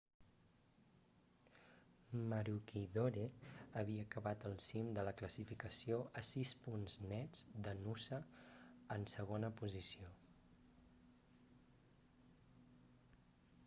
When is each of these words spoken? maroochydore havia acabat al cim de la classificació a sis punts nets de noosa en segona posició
maroochydore 2.31 3.25
havia 3.81 4.05
acabat 4.07 4.45
al 4.51 4.55
cim 4.69 4.89
de 4.99 5.03
la 5.09 5.13
classificació 5.19 5.99
a 6.23 6.25
sis 6.31 6.53
punts 6.63 6.97
nets 7.11 7.45
de 7.69 7.75
noosa 7.83 8.21
en 8.97 9.07
segona 9.15 9.51
posició 9.63 10.11